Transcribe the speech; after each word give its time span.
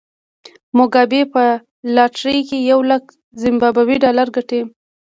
موګابي 0.77 1.21
په 1.33 1.43
لاټرۍ 1.95 2.37
کې 2.49 2.57
یو 2.71 2.79
لک 2.91 3.03
زیمبابويي 3.41 3.97
ډالر 4.03 4.27
ګټي. 4.35 4.61